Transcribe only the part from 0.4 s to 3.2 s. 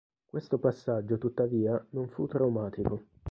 passaggio tuttavia non fu traumatico.